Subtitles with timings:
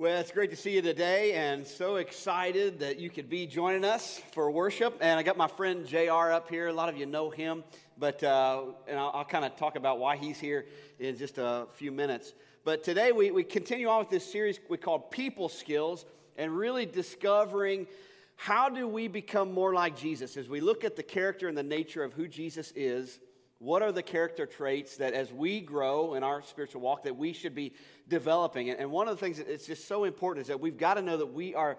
[0.00, 3.84] Well, it's great to see you today, and so excited that you could be joining
[3.84, 4.96] us for worship.
[5.00, 6.68] And I got my friend JR up here.
[6.68, 7.64] A lot of you know him,
[7.98, 10.66] but uh, and I'll, I'll kind of talk about why he's here
[11.00, 12.32] in just a few minutes.
[12.62, 16.04] But today we, we continue on with this series we call People Skills
[16.36, 17.88] and really discovering
[18.36, 21.64] how do we become more like Jesus as we look at the character and the
[21.64, 23.18] nature of who Jesus is
[23.58, 27.32] what are the character traits that as we grow in our spiritual walk that we
[27.32, 27.72] should be
[28.08, 28.70] developing?
[28.70, 31.16] And one of the things that's just so important is that we've got to know
[31.16, 31.76] that we are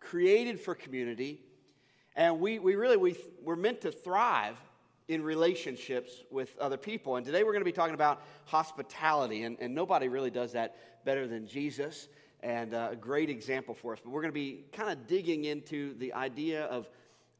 [0.00, 1.40] created for community
[2.16, 4.56] and we, we really we, we're meant to thrive
[5.08, 7.16] in relationships with other people.
[7.16, 10.76] And today we're going to be talking about hospitality and, and nobody really does that
[11.04, 12.08] better than jesus
[12.42, 14.00] and uh, a great example for us.
[14.02, 16.88] But we're going to be kind of digging into the idea of,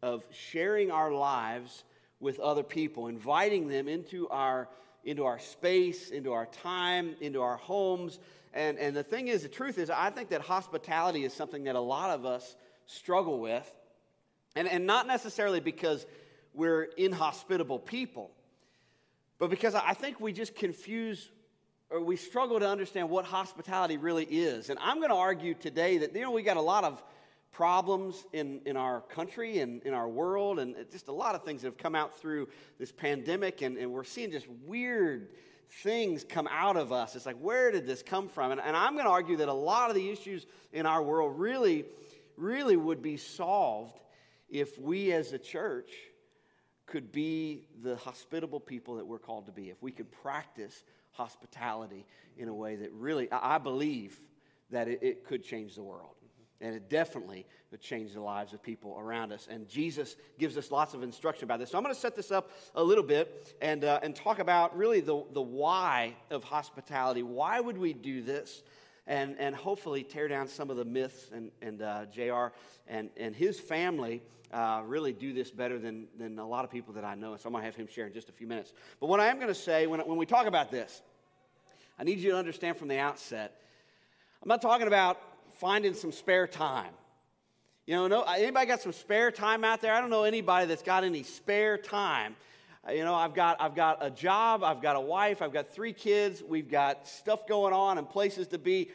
[0.02, 1.84] of sharing our lives
[2.20, 4.68] with other people, inviting them into our,
[5.04, 8.18] into our space, into our time, into our homes.
[8.52, 11.76] And, and the thing is, the truth is, I think that hospitality is something that
[11.76, 13.70] a lot of us struggle with.
[14.54, 16.04] And, and not necessarily because
[16.52, 18.30] we're inhospitable people,
[19.38, 21.30] but because I think we just confuse
[21.90, 24.70] or we struggle to understand what hospitality really is.
[24.70, 27.02] And I'm going to argue today that, you know, we got a lot of
[27.52, 31.62] problems in, in our country and in our world, and just a lot of things
[31.62, 32.48] that have come out through
[32.78, 35.28] this pandemic, and, and we're seeing just weird
[35.82, 37.14] things come out of us.
[37.14, 38.52] It's like, where did this come from?
[38.52, 41.38] And, and I'm going to argue that a lot of the issues in our world
[41.38, 41.84] really,
[42.36, 44.00] really would be solved
[44.48, 45.90] if we as a church
[46.86, 52.04] could be the hospitable people that we're called to be, if we could practice hospitality
[52.36, 54.20] in a way that really, I believe
[54.70, 56.14] that it, it could change the world.
[56.60, 59.48] And it definitely would change the lives of people around us.
[59.50, 61.70] And Jesus gives us lots of instruction about this.
[61.70, 64.76] So I'm going to set this up a little bit and, uh, and talk about
[64.76, 67.22] really the, the why of hospitality.
[67.22, 68.62] Why would we do this?
[69.06, 71.30] And, and hopefully tear down some of the myths.
[71.32, 72.54] And, and uh, JR
[72.86, 76.92] and, and his family uh, really do this better than, than a lot of people
[76.94, 77.36] that I know.
[77.36, 78.72] So I'm going to have him share in just a few minutes.
[78.98, 81.02] But what I am going to say when, when we talk about this,
[81.98, 83.60] I need you to understand from the outset,
[84.42, 85.20] I'm not talking about
[85.60, 86.92] finding some spare time.
[87.86, 89.92] You know, no, anybody got some spare time out there?
[89.92, 92.34] I don't know anybody that's got any spare time.
[92.88, 95.68] Uh, you know, I've got, I've got a job, I've got a wife, I've got
[95.74, 98.88] three kids, we've got stuff going on and places to be.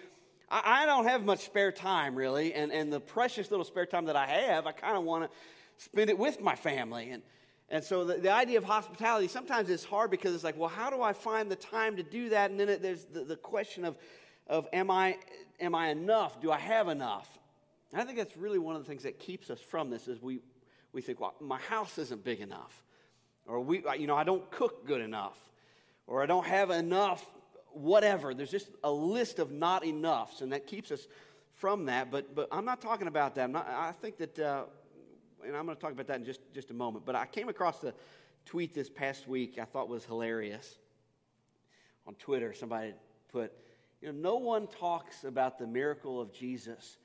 [0.50, 4.06] I, I don't have much spare time, really, and, and the precious little spare time
[4.06, 7.12] that I have, I kind of want to spend it with my family.
[7.12, 7.22] And,
[7.70, 10.90] and so the, the idea of hospitality sometimes is hard because it's like, well, how
[10.90, 12.50] do I find the time to do that?
[12.50, 13.98] And then it, there's the, the question of,
[14.48, 15.18] of am I
[15.60, 16.42] am I enough?
[16.42, 17.28] Do I have enough?
[17.92, 20.22] And I think that's really one of the things that keeps us from this is
[20.22, 20.40] we,
[20.92, 22.84] we think, well, my house isn't big enough.
[23.48, 25.38] Or we, you know, I don't cook good enough.
[26.08, 27.26] Or I don't have enough,
[27.72, 28.34] whatever.
[28.34, 31.08] There's just a list of not enoughs, and that keeps us
[31.54, 32.12] from that.
[32.12, 33.50] But, but I'm not talking about that.
[33.50, 34.64] Not, i think that, uh,
[35.46, 37.06] and I'm going to talk about that in just, just a moment.
[37.06, 37.94] But I came across a
[38.46, 40.76] tweet this past week I thought was hilarious.
[42.08, 42.94] On Twitter, somebody
[43.32, 43.52] put,
[44.06, 46.98] you know, no one talks about the miracle of Jesus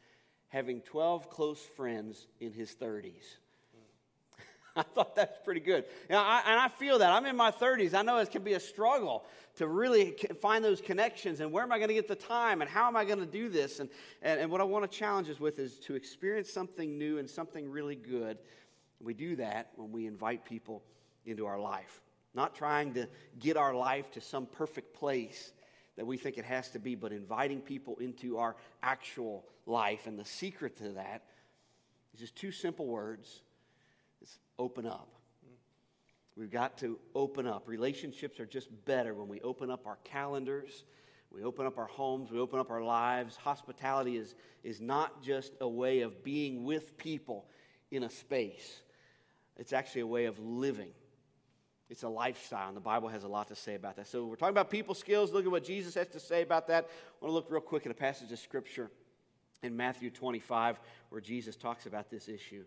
[0.49, 3.37] having 12 close friends in his 30s.
[4.77, 5.87] I thought that's pretty good.
[6.11, 7.11] Know, I, and I feel that.
[7.11, 7.95] I'm in my 30s.
[7.95, 9.25] I know it can be a struggle
[9.57, 12.69] to really find those connections and where am I going to get the time and
[12.69, 13.81] how am I going to do this?
[13.81, 13.89] And,
[14.21, 17.31] and, and what I want to challenge us with is to experience something new and
[17.31, 18.37] something really good.
[19.01, 20.83] We do that when we invite people
[21.25, 22.03] into our life,
[22.35, 25.53] not trying to get our life to some perfect place
[26.01, 30.07] that we think it has to be, but inviting people into our actual life.
[30.07, 31.25] And the secret to that
[32.15, 33.43] is just two simple words
[34.23, 35.11] it's open up.
[36.39, 37.69] We've got to open up.
[37.69, 40.85] Relationships are just better when we open up our calendars,
[41.31, 43.37] we open up our homes, we open up our lives.
[43.37, 44.35] Hospitality is,
[44.65, 47.45] is not just a way of being with people
[47.91, 48.81] in a space,
[49.59, 50.93] it's actually a way of living
[51.91, 54.07] it's a lifestyle, and the Bible has a lot to say about that.
[54.07, 55.33] So we're talking about people skills.
[55.33, 56.85] Look at what Jesus has to say about that.
[56.85, 58.91] I want to look real quick at a passage of Scripture
[59.65, 60.79] in Matthew 25
[61.09, 62.65] where Jesus talks about this issue.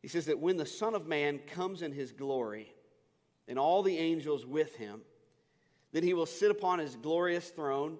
[0.00, 2.72] He says that when the Son of Man comes in his glory
[3.48, 5.00] and all the angels with him,
[5.92, 7.98] then he will sit upon his glorious throne,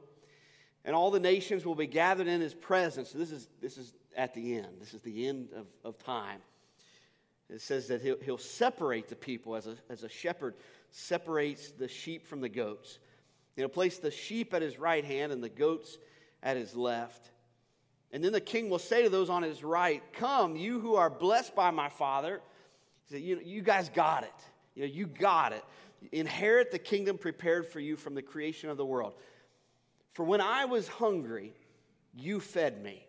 [0.84, 3.10] and all the nations will be gathered in his presence.
[3.10, 4.76] So this is, this is at the end.
[4.78, 6.40] This is the end of, of time.
[7.52, 10.54] It says that he'll, he'll separate the people as a, as a shepherd
[10.90, 12.98] separates the sheep from the goats.
[13.56, 15.98] He'll place the sheep at his right hand and the goats
[16.42, 17.30] at his left.
[18.12, 21.10] And then the king will say to those on his right, Come, you who are
[21.10, 22.40] blessed by my father.
[23.06, 24.32] He said, you, you guys got it.
[24.74, 25.64] You, know, you got it.
[26.12, 29.14] Inherit the kingdom prepared for you from the creation of the world.
[30.12, 31.54] For when I was hungry,
[32.14, 33.06] you fed me.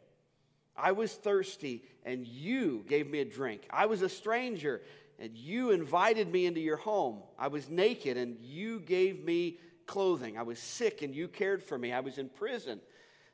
[0.75, 3.67] I was thirsty, and you gave me a drink.
[3.69, 4.81] I was a stranger,
[5.19, 7.21] and you invited me into your home.
[7.37, 10.37] I was naked, and you gave me clothing.
[10.37, 11.93] I was sick, and you cared for me.
[11.93, 12.79] I was in prison,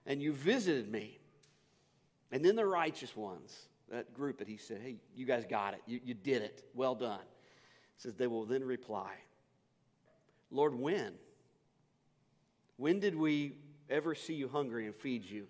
[0.06, 1.19] and you visited me.
[2.31, 5.81] And then the righteous ones, that group that he said, Hey, you guys got it.
[5.86, 6.63] You, you did it.
[6.74, 7.22] Well done.
[7.98, 9.12] says, They will then reply,
[10.52, 11.13] Lord, when?
[12.78, 13.54] When did we
[13.90, 15.48] ever see you hungry and feed you,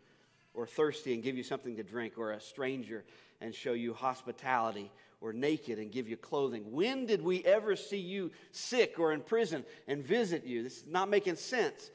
[0.57, 3.05] or thirsty and give you something to drink, or a stranger
[3.39, 6.71] and show you hospitality, or naked and give you clothing?
[6.71, 10.63] When did we ever see you sick or in prison and visit you?
[10.63, 11.91] This is not making sense.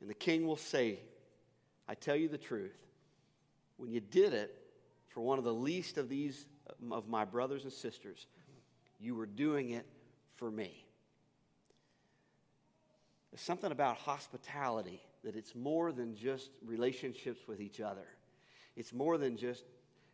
[0.00, 1.00] And the king will say,
[1.88, 2.78] I tell you the truth.
[3.76, 4.54] When you did it
[5.08, 6.46] for one of the least of these
[6.92, 8.26] of my brothers and sisters,
[9.00, 9.86] you were doing it
[10.36, 10.84] for me.
[13.32, 18.06] There's something about hospitality that it's more than just relationships with each other.
[18.76, 19.64] It's more than just,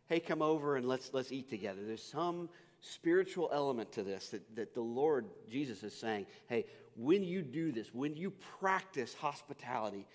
[0.07, 1.81] hey, come over and let's, let's eat together.
[1.85, 2.49] There's some
[2.81, 6.65] spiritual element to this that, that the Lord Jesus is saying, hey,
[6.95, 10.05] when you do this, when you practice hospitality,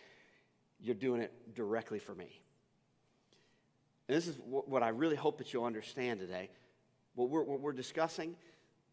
[0.81, 2.41] you're doing it directly for me.
[4.09, 6.50] And this is what I really hope that you'll understand today.
[7.15, 8.35] What we're, what we're discussing,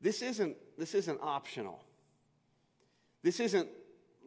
[0.02, 1.84] this isn't, this isn't optional.
[3.24, 3.68] This isn't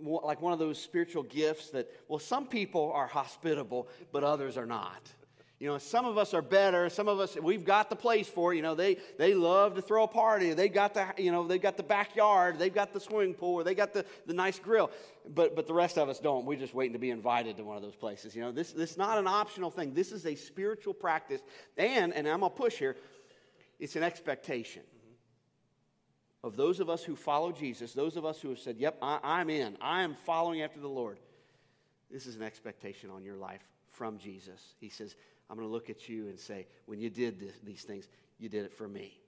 [0.01, 4.67] like one of those spiritual gifts that, well, some people are hospitable, but others are
[4.67, 5.13] not.
[5.63, 6.91] You know, some of us are better.
[6.91, 8.57] Some of us, we've got the place for it.
[8.57, 10.55] You know, they, they love to throw a party.
[10.55, 12.59] They've got the, you know, they've got the backyard.
[12.59, 13.61] They've got the swimming pool.
[13.61, 14.91] Or they got the, the nice grill.
[15.33, 16.47] But, but the rest of us don't.
[16.47, 18.35] We're just waiting to be invited to one of those places.
[18.35, 19.95] You know, this, this is not an optional thing.
[19.95, 21.43] This is a spiritual practice.
[21.77, 22.97] And, and I'm going to push here,
[23.79, 24.83] it's an expectation
[26.45, 29.41] of those of us who follow Jesus, those of us who have said, Yep, I,
[29.41, 31.19] am in, I am following after the Lord.
[32.11, 34.75] This is an expectation on your life from Jesus.
[34.81, 35.15] He says,
[35.49, 38.09] I'm going to look at you and say, When you did this, these things,
[38.39, 39.19] you did it for me.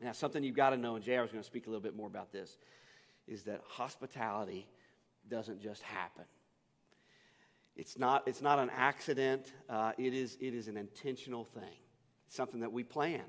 [0.00, 1.96] Now, something you've got to know, and JR is going to speak a little bit
[1.96, 2.56] more about this,
[3.26, 4.66] is that hospitality
[5.28, 6.24] doesn't just happen.
[7.76, 11.76] It's not, it's not an accident, uh, it, is, it is an intentional thing,
[12.26, 13.22] it's something that we plan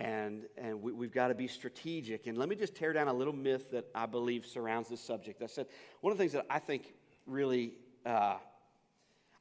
[0.00, 2.26] and, and we, have got to be strategic.
[2.26, 5.42] And let me just tear down a little myth that I believe surrounds this subject.
[5.42, 5.66] I said
[6.00, 6.94] one of the things that I think
[7.26, 7.74] really,
[8.06, 8.36] uh,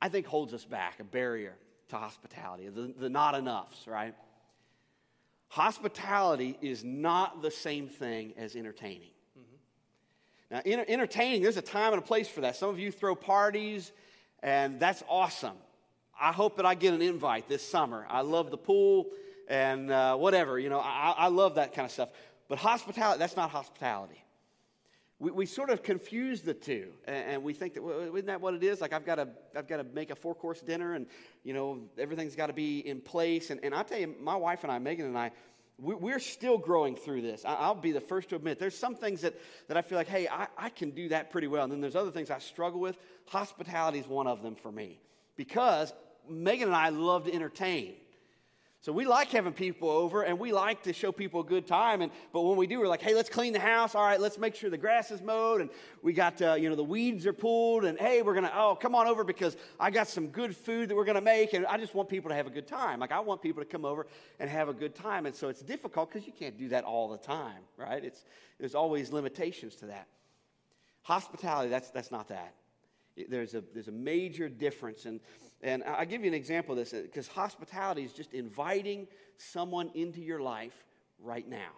[0.01, 1.55] I think holds us back, a barrier
[1.89, 4.13] to hospitality, the, the not enoughs, right?
[5.47, 9.11] Hospitality is not the same thing as entertaining.
[9.39, 10.55] Mm-hmm.
[10.55, 12.57] Now, in, entertaining, there's a time and a place for that.
[12.57, 13.93] Some of you throw parties,
[14.43, 15.55] and that's awesome.
[16.19, 18.05] I hope that I get an invite this summer.
[18.09, 19.07] I love the pool
[19.49, 20.57] and uh, whatever.
[20.59, 22.09] You know, I, I love that kind of stuff.
[22.47, 24.23] But hospitality, that's not hospitality.
[25.19, 28.39] We, we sort of confuse the two, and, and we think that well, isn't that
[28.39, 28.79] what it is?
[28.79, 31.07] Like I've got to I've got to make a four course dinner, and
[31.43, 33.49] you know everything's got to be in place.
[33.49, 35.31] And, and I tell you, my wife and I, Megan and I,
[35.81, 37.43] we, are still growing through this.
[37.45, 39.33] I, will be the first to admit there's some things that,
[39.67, 41.63] that I feel like, hey, I, I can do that pretty well.
[41.63, 42.97] And then there's other things I struggle with.
[43.27, 44.99] Hospitality is one of them for me
[45.37, 45.93] because
[46.29, 47.93] Megan and I love to entertain.
[48.81, 52.01] So we like having people over and we like to show people a good time.
[52.01, 53.93] And, but when we do, we're like, hey, let's clean the house.
[53.93, 55.69] All right, let's make sure the grass is mowed and
[56.01, 57.83] we got, uh, you know, the weeds are pulled.
[57.83, 60.87] And hey, we're going to, oh, come on over because I got some good food
[60.89, 61.51] that we're going to make.
[61.51, 63.01] And I just want people to have a good time.
[63.01, 64.07] Like I want people to come over
[64.39, 65.25] and have a good time.
[65.25, 68.03] And so it's difficult because you can't do that all the time, right?
[68.03, 68.23] It's,
[68.59, 70.07] there's always limitations to that.
[71.01, 72.53] Hospitality, that's, that's not that.
[73.27, 75.05] There's a, there's a major difference.
[75.05, 75.19] And
[75.61, 80.21] and I'll give you an example of this because hospitality is just inviting someone into
[80.21, 80.85] your life
[81.19, 81.71] right now.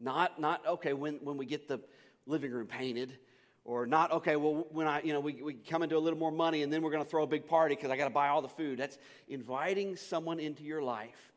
[0.00, 1.80] Not, not okay, when, when we get the
[2.26, 3.18] living room painted,
[3.64, 6.32] or not, okay, well, when I, you know, we, we come into a little more
[6.32, 8.28] money and then we're going to throw a big party because I got to buy
[8.28, 8.78] all the food.
[8.78, 8.96] That's
[9.28, 11.32] inviting someone into your life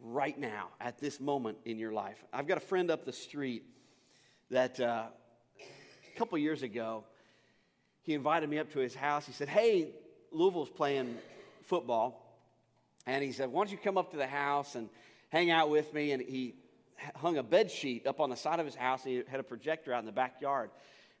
[0.00, 2.24] right now, at this moment in your life.
[2.32, 3.64] I've got a friend up the street
[4.50, 5.06] that uh,
[5.58, 7.04] a couple years ago,
[8.02, 9.26] he invited me up to his house.
[9.26, 9.90] He said, Hey,
[10.32, 11.16] Louisville's playing
[11.62, 12.26] football.
[13.06, 14.88] And he said, Why don't you come up to the house and
[15.28, 16.12] hang out with me?
[16.12, 16.54] And he
[17.16, 19.04] hung a bed sheet up on the side of his house.
[19.04, 20.70] And he had a projector out in the backyard.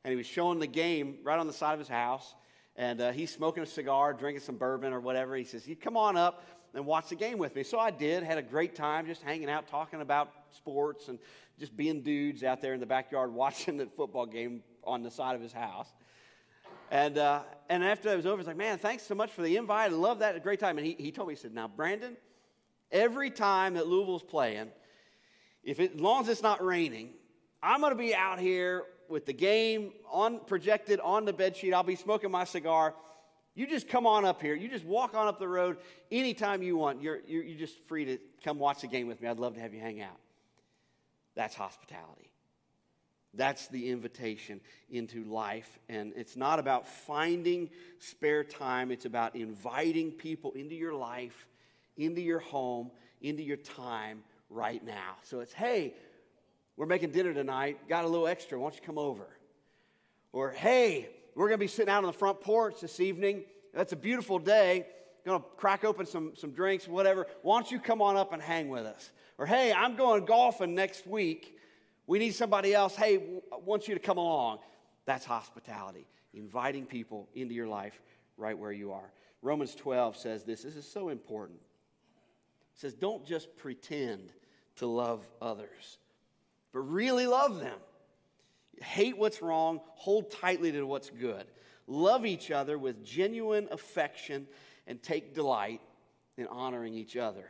[0.04, 2.34] And he was showing the game right on the side of his house.
[2.76, 5.36] And uh, he's smoking a cigar, drinking some bourbon or whatever.
[5.36, 6.42] He says, You come on up
[6.74, 7.62] and watch the game with me.
[7.62, 11.18] So I did, had a great time just hanging out, talking about sports and
[11.58, 15.34] just being dudes out there in the backyard watching the football game on the side
[15.34, 15.88] of his house.
[16.90, 19.56] And, uh, and after it was over, he's like, man, thanks so much for the
[19.56, 19.92] invite.
[19.92, 20.34] I love that.
[20.34, 20.76] A great time.
[20.76, 22.16] And he, he told me, he said, now, Brandon,
[22.90, 24.68] every time that Louisville's playing,
[25.62, 27.10] if it, as long as it's not raining,
[27.62, 31.72] I'm going to be out here with the game on projected on the bed sheet.
[31.72, 32.94] I'll be smoking my cigar.
[33.54, 34.54] You just come on up here.
[34.54, 35.76] You just walk on up the road
[36.10, 37.02] anytime you want.
[37.02, 39.28] You're, you're, you're just free to come watch the game with me.
[39.28, 40.16] I'd love to have you hang out.
[41.34, 42.29] That's hospitality.
[43.34, 44.60] That's the invitation
[44.90, 45.78] into life.
[45.88, 51.46] And it's not about finding spare time, it's about inviting people into your life,
[51.96, 52.90] into your home,
[53.22, 55.16] into your time right now.
[55.22, 55.94] So it's, hey,
[56.76, 59.26] we're making dinner tonight, got a little extra, why don't you come over?
[60.32, 63.44] Or, hey, we're going to be sitting out on the front porch this evening.
[63.74, 64.86] That's a beautiful day.
[65.24, 67.26] Going to crack open some, some drinks, whatever.
[67.42, 69.10] Why don't you come on up and hang with us?
[69.38, 71.58] Or, hey, I'm going golfing next week.
[72.10, 72.96] We need somebody else.
[72.96, 74.58] Hey, I want you to come along.
[75.06, 78.02] That's hospitality, inviting people into your life
[78.36, 79.12] right where you are.
[79.42, 80.62] Romans 12 says this.
[80.62, 81.60] This is so important.
[82.74, 84.32] It says, don't just pretend
[84.78, 85.98] to love others,
[86.72, 87.78] but really love them.
[88.82, 91.44] Hate what's wrong, hold tightly to what's good.
[91.86, 94.48] Love each other with genuine affection
[94.88, 95.80] and take delight
[96.36, 97.44] in honoring each other.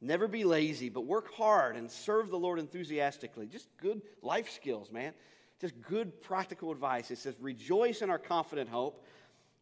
[0.00, 3.46] Never be lazy, but work hard and serve the Lord enthusiastically.
[3.46, 5.14] Just good life skills, man.
[5.60, 7.10] Just good practical advice.
[7.10, 9.02] It says, rejoice in our confident hope,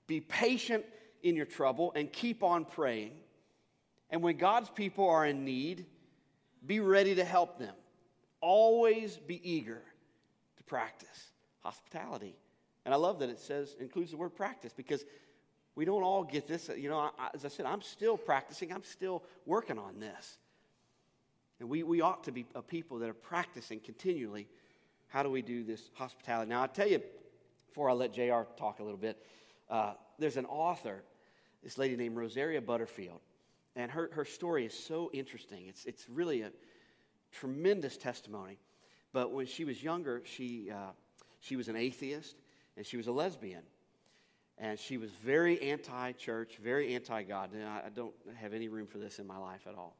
[0.06, 0.84] be patient
[1.22, 3.12] in your trouble, and keep on praying.
[4.10, 5.86] And when God's people are in need,
[6.66, 7.74] be ready to help them.
[8.40, 9.82] Always be eager
[10.56, 11.30] to practice
[11.62, 12.34] hospitality.
[12.84, 15.04] And I love that it says, includes the word practice, because
[15.76, 16.70] we don't all get this.
[16.76, 20.38] You know, I, as I said, I'm still practicing, I'm still working on this.
[21.60, 24.48] And we, we ought to be a people that are practicing continually.
[25.08, 26.50] How do we do this hospitality?
[26.50, 27.00] Now, I'll tell you,
[27.68, 29.24] before I let JR talk a little bit,
[29.70, 31.02] uh, there's an author,
[31.62, 33.20] this lady named Rosaria Butterfield.
[33.76, 35.66] And her, her story is so interesting.
[35.66, 36.50] It's, it's really a
[37.32, 38.58] tremendous testimony.
[39.12, 40.90] But when she was younger, she, uh,
[41.40, 42.36] she was an atheist
[42.76, 43.62] and she was a lesbian.
[44.58, 47.52] And she was very anti church, very anti God.
[47.52, 49.96] And I, I don't have any room for this in my life at all.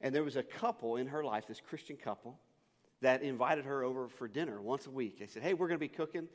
[0.00, 2.38] And there was a couple in her life, this Christian couple,
[3.00, 5.18] that invited her over for dinner once a week.
[5.18, 6.28] They said, Hey, we're going to be cooking.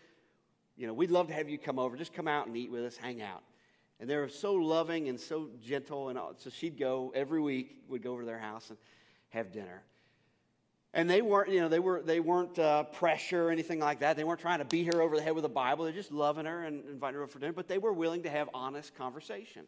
[0.78, 1.98] You know, we'd love to have you come over.
[1.98, 3.44] Just come out and eat with us, hang out.
[4.00, 6.10] And they were so loving and so gentle.
[6.10, 8.80] And so she'd go every week, would go over to their house and
[9.30, 9.84] have dinner.
[10.94, 14.18] And they weren't, you know, they, were, they weren't uh, pressure or anything like that.
[14.18, 15.86] They weren't trying to beat her over the head with a Bible.
[15.86, 17.54] They're just loving her and inviting her over for dinner.
[17.54, 19.64] But they were willing to have honest conversation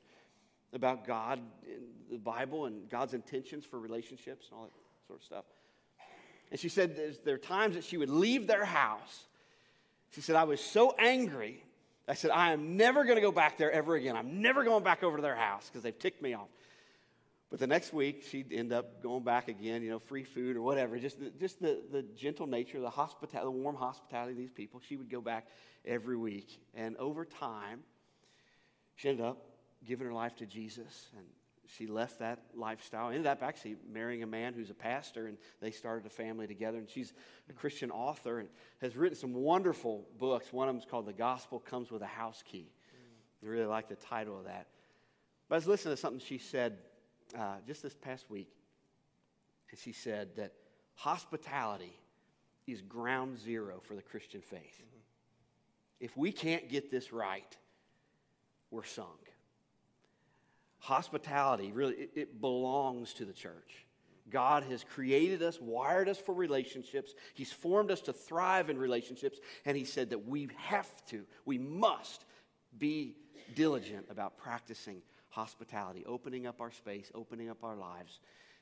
[0.74, 4.72] about God, and the Bible, and God's intentions for relationships and all that
[5.08, 5.46] sort of stuff.
[6.52, 9.26] And she said there are times that she would leave their house.
[10.12, 11.64] She said, I was so angry.
[12.08, 14.16] I said, I am never going to go back there ever again.
[14.18, 16.50] I'm never going back over to their house because they've ticked me off.
[17.54, 20.64] But the next week, she'd end up going back again, you know, free food or
[20.64, 20.98] whatever.
[20.98, 24.80] Just the, just the, the gentle nature, the hospitality, the warm hospitality of these people.
[24.80, 25.46] She would go back
[25.86, 26.60] every week.
[26.74, 27.82] And over time,
[28.96, 29.38] she ended up
[29.86, 31.12] giving her life to Jesus.
[31.16, 31.28] And
[31.68, 35.70] she left that lifestyle, ended up actually marrying a man who's a pastor, and they
[35.70, 36.80] started a family together.
[36.80, 37.14] And she's
[37.52, 38.50] a Christian author and
[38.82, 40.52] has written some wonderful books.
[40.52, 42.72] One of them is called The Gospel Comes with a House Key.
[43.44, 44.70] I really like the title of that.
[45.48, 46.80] But I was listening to something she said
[47.38, 48.52] uh, just this past week,
[49.70, 50.54] and she said that
[50.96, 51.94] hospitality
[52.68, 54.60] is ground zero for the Christian faith.
[54.60, 55.00] Mm-hmm.
[56.00, 57.58] If we can't get this right,
[58.72, 59.32] we're sunk.
[60.80, 63.86] Hospitality, really, it, it belongs to the church.
[64.30, 67.14] God has created us, wired us for relationships.
[67.34, 69.40] He's formed us to thrive in relationships.
[69.66, 72.26] And He said that we have to, we must
[72.78, 73.16] be
[73.56, 75.02] diligent about practicing
[75.34, 78.20] hospitality, opening up our space, opening up our lives.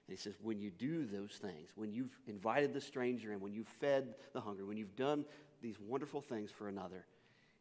[0.07, 3.53] And he says, when you do those things, when you've invited the stranger in, when
[3.53, 5.25] you've fed the hungry, when you've done
[5.61, 7.05] these wonderful things for another,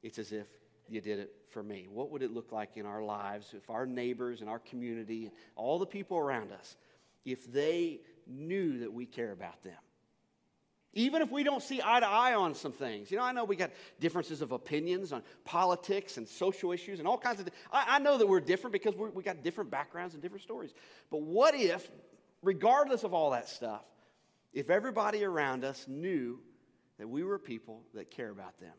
[0.02, 0.46] it's as if
[0.88, 1.88] you did it for me.
[1.90, 5.32] What would it look like in our lives if our neighbors and our community, and
[5.56, 6.76] all the people around us,
[7.24, 9.74] if they knew that we care about them?
[10.92, 13.10] Even if we don't see eye to eye on some things.
[13.10, 13.70] You know, I know we got
[14.00, 18.18] differences of opinions on politics and social issues and all kinds of I, I know
[18.18, 20.74] that we're different because we're, we got different backgrounds and different stories.
[21.10, 21.88] But what if,
[22.42, 23.84] regardless of all that stuff,
[24.52, 26.40] if everybody around us knew
[26.98, 28.74] that we were people that care about them,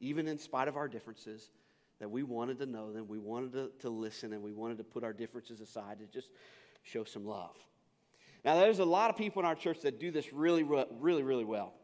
[0.00, 1.50] even in spite of our differences,
[1.98, 4.84] that we wanted to know them, we wanted to, to listen, and we wanted to
[4.84, 6.30] put our differences aside to just
[6.82, 7.56] show some love.
[8.44, 11.44] Now, there's a lot of people in our church that do this really, really, really
[11.44, 11.74] well.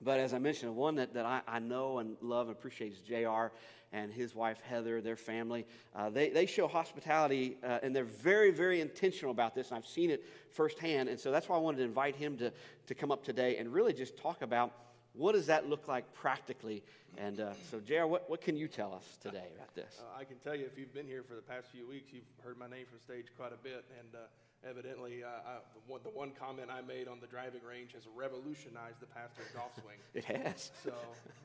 [0.00, 2.98] But as I mentioned, one that, that I, I know and love and appreciate is
[2.98, 3.54] JR
[3.92, 5.66] and his wife Heather, their family.
[5.94, 9.68] Uh, they, they show hospitality uh, and they're very, very intentional about this.
[9.68, 11.08] And I've seen it firsthand.
[11.08, 12.52] And so that's why I wanted to invite him to,
[12.86, 14.72] to come up today and really just talk about
[15.14, 16.82] what does that look like practically?
[17.16, 20.00] And uh, so, JR, what, what can you tell us today about this?
[20.00, 22.24] Uh, I can tell you, if you've been here for the past few weeks, you've
[22.42, 23.84] heard my name from stage quite a bit.
[24.00, 24.26] And uh,
[24.68, 28.02] evidently, uh, I, the, one, the, one, comment I made on the driving range has
[28.14, 29.98] revolutionized the pastor's golf swing.
[30.14, 30.70] It has.
[30.84, 30.92] So,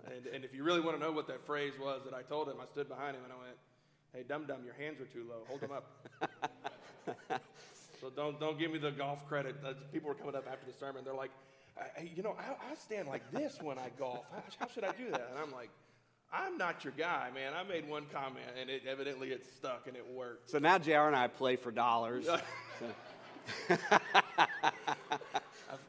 [0.06, 2.48] and, and if you really want to know what that phrase was that I told
[2.48, 3.58] him, I stood behind him and I went,
[4.14, 5.44] hey, dum dum, your hands are too low.
[5.48, 5.86] Hold them up.
[8.02, 9.56] so don't, don't give me the golf credit.
[9.92, 11.04] People were coming up after the sermon.
[11.04, 11.32] They're like,
[12.16, 14.26] you know, I, I, stand like this when I golf.
[14.32, 15.30] How, how should I do that?
[15.32, 15.70] And I'm like,
[16.32, 17.54] I'm not your guy, man.
[17.54, 20.50] I made one comment, and it, evidently it stuck and it worked.
[20.50, 22.28] So now JR and I play for dollars.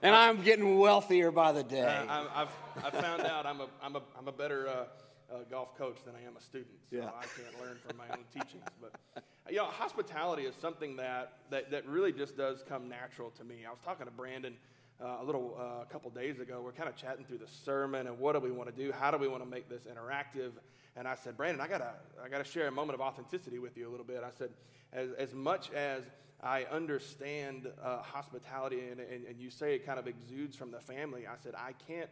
[0.03, 2.07] and I'm getting wealthier by the day.
[2.09, 2.49] Uh, I've,
[2.83, 4.85] I've, found out I'm a, I'm a, I'm a better uh,
[5.31, 7.11] uh, golf coach than I am a student, so yeah.
[7.19, 8.65] I can't learn from my own teachings.
[8.81, 13.45] But you know, hospitality is something that, that, that really just does come natural to
[13.45, 13.67] me.
[13.67, 14.55] I was talking to Brandon
[15.03, 16.61] uh, a little uh, couple days ago.
[16.65, 18.93] We're kind of chatting through the sermon and what do we want to do?
[18.93, 20.53] How do we want to make this interactive?
[20.97, 21.93] And I said, Brandon, I gotta
[22.23, 24.23] I gotta share a moment of authenticity with you a little bit.
[24.25, 24.51] I said,
[24.93, 26.03] as as much as
[26.43, 30.81] I understand uh, hospitality and, and, and you say it kind of exudes from the
[30.81, 32.11] family, I said, I can't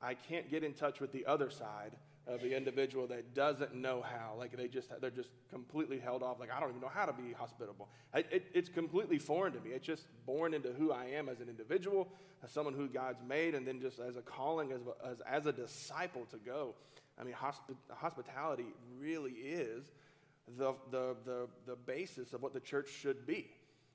[0.00, 1.92] I can't get in touch with the other side
[2.26, 4.34] of the individual that doesn't know how.
[4.36, 6.40] Like they just they're just completely held off.
[6.40, 7.88] Like I don't even know how to be hospitable.
[8.14, 9.70] It, it, it's completely foreign to me.
[9.70, 12.08] It's just born into who I am as an individual,
[12.42, 15.52] as someone who God's made, and then just as a calling as as, as a
[15.52, 16.74] disciple to go.
[17.18, 18.66] I mean, hospi- hospitality
[19.00, 19.84] really is
[20.58, 23.50] the, the the the basis of what the church should be.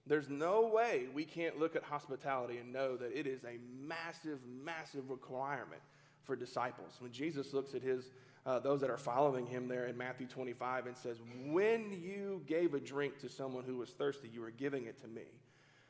[0.07, 4.39] There's no way we can't look at hospitality and know that it is a massive,
[4.63, 5.81] massive requirement
[6.23, 6.97] for disciples.
[6.99, 8.11] When Jesus looks at his
[8.43, 12.73] uh, those that are following him there in Matthew 25 and says, "When you gave
[12.73, 15.25] a drink to someone who was thirsty, you were giving it to me.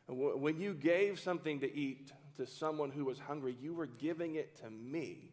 [0.07, 4.57] When you gave something to eat to someone who was hungry, you were giving it
[4.57, 5.31] to me."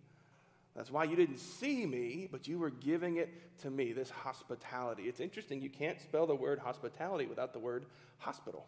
[0.77, 5.05] That's why you didn't see me, but you were giving it to me, this hospitality.
[5.05, 7.87] It's interesting, you can't spell the word hospitality without the word
[8.19, 8.65] hospital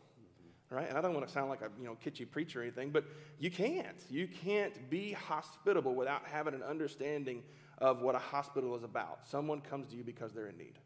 [0.70, 0.88] right?
[0.88, 3.04] And I don't want to sound like a you know kitschy preacher or anything, but
[3.38, 4.02] you can't.
[4.08, 7.42] You can't be hospitable without having an understanding
[7.78, 9.20] of what a hospital is about.
[9.24, 10.78] Someone comes to you because they're in need.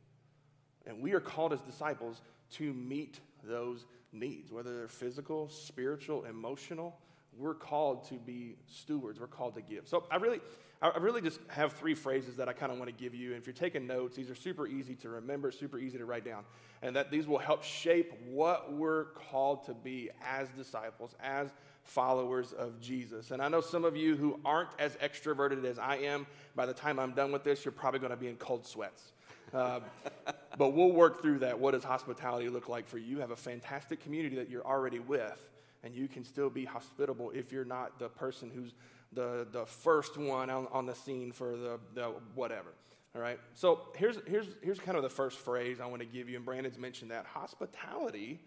[0.87, 6.97] And we are called as disciples to meet those needs, whether they're physical, spiritual, emotional.
[7.37, 9.19] We're called to be stewards.
[9.19, 9.89] We're called to give.
[9.89, 10.41] So I really,
[10.83, 13.31] I really just have three phrases that I kind of want to give you.
[13.33, 16.25] And if you're taking notes, these are super easy to remember, super easy to write
[16.25, 16.45] down.
[16.83, 21.49] And that these will help shape what we're called to be as disciples, as
[21.85, 23.31] followers of Jesus.
[23.31, 26.75] And I know some of you who aren't as extroverted as I am, by the
[26.75, 29.13] time I'm done with this, you're probably going to be in cold sweats.
[29.53, 29.81] Uh,
[30.59, 31.59] but we'll work through that.
[31.59, 33.07] What does hospitality look like for you?
[33.07, 35.49] You have a fantastic community that you're already with,
[35.83, 38.75] and you can still be hospitable if you're not the person who's
[39.15, 42.73] the, the first one on, on the scene for the, the whatever.
[43.15, 43.39] All right.
[43.55, 46.45] So here's, here's, here's kind of the first phrase I want to give you, and
[46.45, 47.27] Brandon's mentioned that.
[47.27, 48.41] Hospitality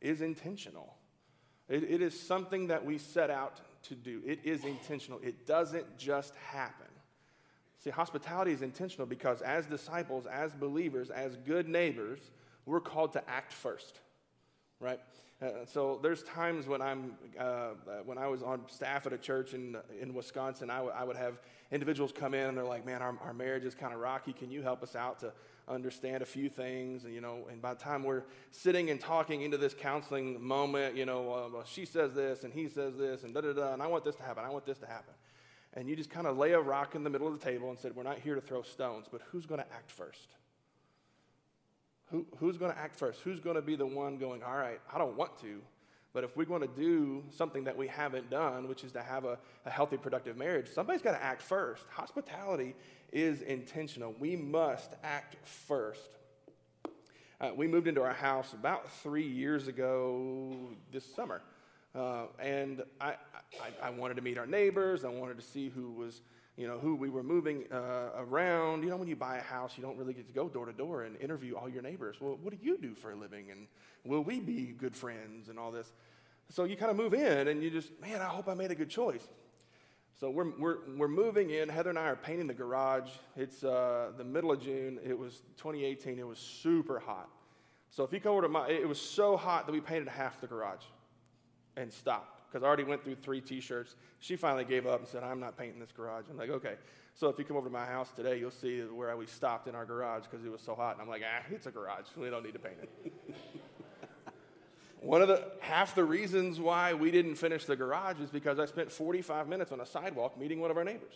[0.00, 0.94] is intentional.
[1.68, 4.20] It, it is something that we set out to do.
[4.26, 5.18] It is intentional.
[5.22, 6.86] It doesn't just happen.
[7.78, 12.30] See, hospitality is intentional because as disciples, as believers, as good neighbors,
[12.64, 13.98] we're called to act first,
[14.78, 15.00] right?
[15.42, 17.70] Uh, so there's times when I'm uh,
[18.04, 21.16] when I was on staff at a church in in Wisconsin, I, w- I would
[21.16, 21.40] have
[21.72, 24.32] individuals come in and they're like, "Man, our, our marriage is kind of rocky.
[24.32, 25.32] Can you help us out to
[25.66, 29.42] understand a few things?" And you know, and by the time we're sitting and talking
[29.42, 33.24] into this counseling moment, you know, uh, well, she says this and he says this
[33.24, 34.44] and da da da, and I want this to happen.
[34.44, 35.14] I want this to happen.
[35.74, 37.78] And you just kind of lay a rock in the middle of the table and
[37.78, 40.36] said, "We're not here to throw stones, but who's going to act first?
[42.12, 43.22] Who, who's going to act first?
[43.22, 45.62] Who's going to be the one going, all right, I don't want to,
[46.12, 49.24] but if we're going to do something that we haven't done, which is to have
[49.24, 51.86] a, a healthy, productive marriage, somebody's got to act first.
[51.90, 52.74] Hospitality
[53.12, 54.14] is intentional.
[54.18, 56.16] We must act first.
[57.40, 60.54] Uh, we moved into our house about three years ago
[60.92, 61.40] this summer.
[61.94, 63.14] Uh, and I,
[63.60, 65.04] I, I wanted to meet our neighbors.
[65.04, 66.20] I wanted to see who was
[66.56, 68.82] you know, who we were moving uh, around.
[68.82, 70.72] You know, when you buy a house, you don't really get to go door to
[70.72, 72.16] door and interview all your neighbors.
[72.20, 73.50] Well, what do you do for a living?
[73.50, 73.66] And
[74.04, 75.92] will we be good friends and all this?
[76.50, 78.74] So you kind of move in and you just, man, I hope I made a
[78.74, 79.26] good choice.
[80.20, 81.70] So we're, we're, we're moving in.
[81.70, 83.10] Heather and I are painting the garage.
[83.34, 84.98] It's uh, the middle of June.
[85.02, 86.18] It was 2018.
[86.18, 87.30] It was super hot.
[87.90, 90.40] So if you come over to my, it was so hot that we painted half
[90.40, 90.84] the garage
[91.76, 93.96] and stopped because I already went through three t shirts.
[94.18, 96.24] She finally gave up and said, I'm not painting this garage.
[96.30, 96.74] I'm like, okay.
[97.14, 99.74] So if you come over to my house today, you'll see where we stopped in
[99.74, 100.92] our garage because it was so hot.
[100.94, 102.06] And I'm like, ah, it's a garage.
[102.16, 103.12] We don't need to paint it.
[105.00, 108.66] One of the half the reasons why we didn't finish the garage is because I
[108.66, 111.14] spent 45 minutes on a sidewalk meeting one of our neighbors.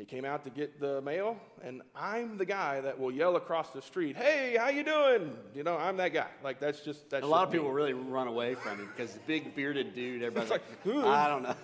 [0.00, 3.68] He came out to get the mail, and I'm the guy that will yell across
[3.68, 6.28] the street, "Hey, how you doing?" You know, I'm that guy.
[6.42, 7.74] Like that's just that's a lot of people me.
[7.74, 10.22] really run away from him because the big bearded dude.
[10.22, 11.54] Everybody's like, like I don't know.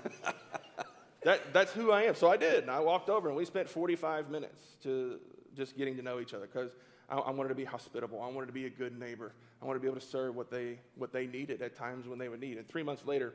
[1.24, 2.14] that that's who I am.
[2.14, 5.18] So I did, and I walked over, and we spent 45 minutes to
[5.56, 6.72] just getting to know each other because
[7.08, 8.20] I, I wanted to be hospitable.
[8.20, 9.32] I wanted to be a good neighbor.
[9.62, 12.18] I wanted to be able to serve what they, what they needed at times when
[12.18, 12.58] they would need.
[12.58, 13.32] And three months later,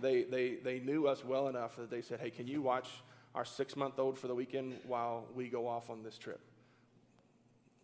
[0.00, 2.88] they, they, they knew us well enough that they said, hey, can you watch
[3.34, 6.40] our six month old for the weekend while we go off on this trip?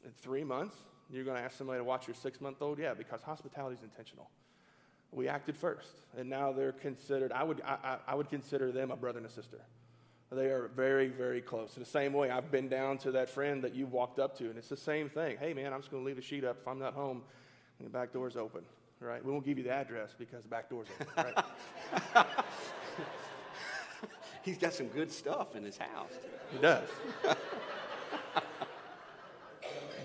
[0.04, 0.76] In three months,
[1.12, 2.78] you're going to ask somebody to watch your six month old?
[2.78, 4.30] Yeah, because hospitality is intentional.
[5.12, 8.96] We acted first, and now they're considered, I would, I, I would consider them a
[8.96, 9.58] brother and a sister.
[10.32, 11.76] They are very, very close.
[11.76, 14.44] In the same way, I've been down to that friend that you've walked up to,
[14.44, 15.36] and it's the same thing.
[15.40, 16.58] Hey, man, I'm just going to leave the sheet up.
[16.60, 17.22] If I'm not home,
[17.78, 18.62] and the back door's open,
[19.00, 19.24] right?
[19.24, 21.34] We won't give you the address because the back door's open,
[22.14, 22.26] right?
[24.42, 26.12] He's got some good stuff in his house.
[26.52, 26.88] He does.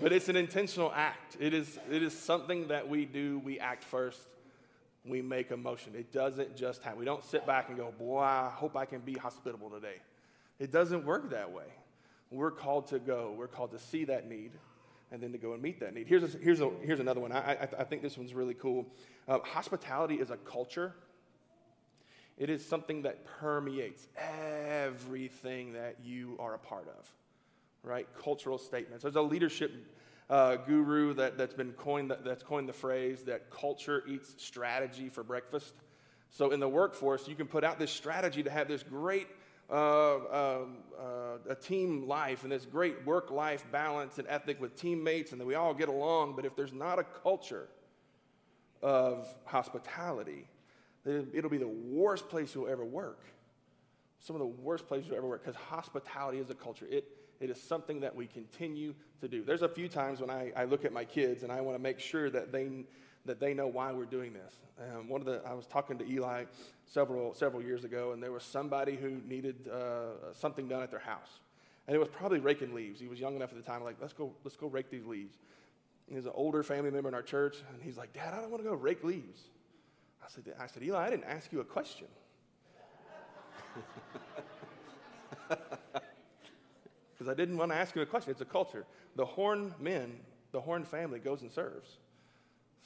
[0.00, 1.36] but it's an intentional act.
[1.40, 3.40] It is, it is something that we do.
[3.44, 4.20] We act first.
[5.04, 5.94] We make a motion.
[5.96, 6.98] It doesn't just happen.
[6.98, 9.96] We don't sit back and go, boy, I hope I can be hospitable today.
[10.58, 11.66] It doesn't work that way.
[12.30, 13.34] We're called to go.
[13.36, 14.50] We're called to see that need
[15.12, 16.08] and then to go and meet that need.
[16.08, 17.30] Here's, a, here's, a, here's another one.
[17.32, 18.86] I, I, I think this one's really cool.
[19.28, 20.94] Uh, hospitality is a culture,
[22.38, 27.10] it is something that permeates everything that you are a part of,
[27.82, 28.06] right?
[28.22, 29.02] Cultural statements.
[29.02, 29.72] There's a leadership
[30.28, 35.08] uh, guru that, that's been coined, that, that's coined the phrase that culture eats strategy
[35.08, 35.74] for breakfast.
[36.30, 39.28] So in the workforce, you can put out this strategy to have this great
[39.70, 44.76] uh, um, uh, a team life and this great work life balance and ethic with
[44.76, 46.36] teammates and that we all get along.
[46.36, 47.68] But if there's not a culture
[48.82, 50.46] of hospitality,
[51.06, 53.20] it'll be the worst place you'll ever work.
[54.20, 56.86] Some of the worst places you'll ever work because hospitality is a culture.
[56.90, 57.04] It,
[57.40, 59.44] it is something that we continue to do.
[59.44, 61.82] There's a few times when I, I look at my kids and I want to
[61.82, 62.68] make sure that they,
[63.26, 64.54] that they know why we're doing this.
[64.80, 66.44] Um, one of the, I was talking to Eli
[66.86, 71.00] several, several years ago, and there was somebody who needed uh, something done at their
[71.00, 71.40] house.
[71.86, 72.98] And it was probably raking leaves.
[72.98, 75.36] He was young enough at the time, like, let's go, let's go rake these leaves.
[76.08, 78.50] And he's an older family member in our church, and he's like, Dad, I don't
[78.50, 79.40] want to go rake leaves.
[80.26, 82.08] I said, I said, Eli, I didn't ask you a question.
[87.16, 88.30] Because I didn't want to ask you a question.
[88.30, 88.84] It's a culture.
[89.16, 90.18] The Horn men,
[90.52, 91.96] the Horn family goes and serves.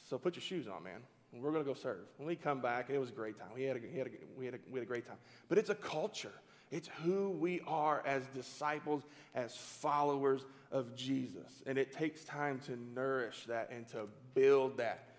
[0.09, 1.01] So put your shoes on, man.
[1.33, 2.07] We're going to go serve.
[2.17, 3.49] When we come back, it was a great time.
[3.55, 5.17] We had a, we, had a, we, had a, we had a great time.
[5.49, 6.33] But it's a culture.
[6.71, 9.03] It's who we are as disciples,
[9.35, 11.63] as followers of Jesus.
[11.67, 15.10] And it takes time to nourish that and to build that.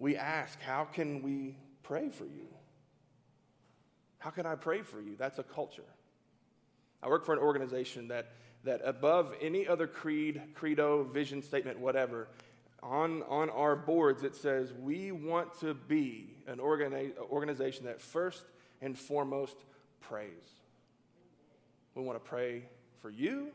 [0.00, 2.48] We ask, how can we pray for you?
[4.18, 5.14] How can I pray for you?
[5.16, 5.84] That's a culture.
[7.02, 8.32] I work for an organization that,
[8.64, 12.28] that above any other creed, credo, vision statement, whatever,
[12.82, 18.44] on, on our boards it says we want to be an organi- organization that first
[18.80, 19.56] and foremost
[20.00, 20.62] prays.
[21.94, 22.64] We want to pray
[23.02, 23.48] for you.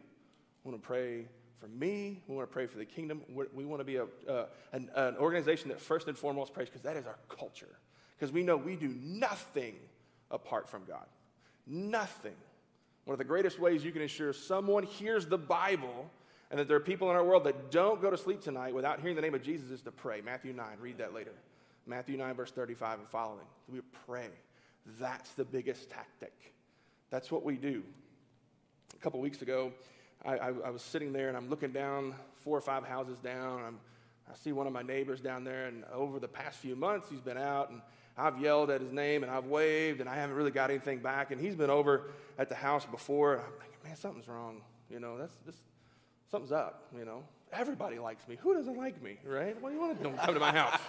[0.63, 1.25] We want to pray
[1.59, 2.21] for me.
[2.27, 3.21] We want to pray for the kingdom.
[3.53, 6.81] We want to be a, uh, an, an organization that first and foremost prays because
[6.81, 7.79] that is our culture.
[8.17, 9.75] Because we know we do nothing
[10.31, 11.05] apart from God.
[11.67, 12.35] Nothing.
[13.05, 16.09] One of the greatest ways you can ensure someone hears the Bible
[16.51, 18.99] and that there are people in our world that don't go to sleep tonight without
[18.99, 20.21] hearing the name of Jesus is to pray.
[20.21, 21.33] Matthew 9, read that later.
[21.87, 23.45] Matthew 9, verse 35 and following.
[23.67, 24.29] We pray.
[24.99, 26.33] That's the biggest tactic.
[27.09, 27.83] That's what we do.
[28.93, 29.71] A couple weeks ago,
[30.25, 33.61] I, I, I, was sitting there and I'm looking down four or five houses down.
[33.63, 33.79] I'm,
[34.29, 37.21] I see one of my neighbors down there, and over the past few months, he's
[37.21, 37.81] been out and
[38.17, 41.31] I've yelled at his name and I've waved and I haven't really got anything back.
[41.31, 43.33] And he's been over at the house before.
[43.33, 44.61] And I'm thinking, man, something's wrong.
[44.89, 45.59] You know, that's just
[46.31, 46.87] something's up.
[46.97, 48.37] You know, everybody likes me.
[48.41, 49.59] Who doesn't like me, right?
[49.61, 50.15] What do you want to do?
[50.15, 50.79] Come to my house.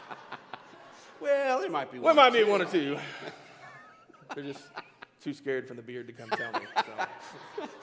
[1.20, 2.14] well, there might be one.
[2.14, 2.96] There might be one or two.
[4.34, 4.62] They're just
[5.20, 6.66] too scared from the beard to come tell me.
[6.76, 7.66] So.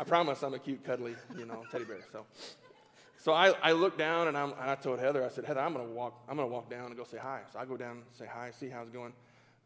[0.00, 1.98] I promise I'm a cute, cuddly, you know, teddy bear.
[2.10, 2.24] So.
[3.18, 5.82] So I, I looked down and, and, i told Heather, I said, Heather, I'm to
[5.82, 7.40] walk, I'm to walk down and go say hi.
[7.52, 9.12] So I go down, say hi, see how it's going.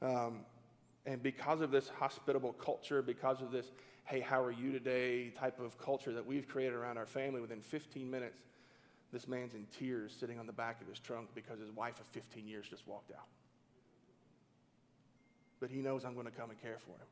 [0.03, 0.41] Um,
[1.07, 3.71] and because of this hospitable culture, because of this,
[4.07, 7.61] hey, how are you today type of culture that we've created around our family, within
[7.61, 8.41] 15 minutes,
[9.13, 12.07] this man's in tears sitting on the back of his trunk because his wife of
[12.09, 13.29] 15 years just walked out.
[15.61, 17.07] But he knows I'm going to come and care for him.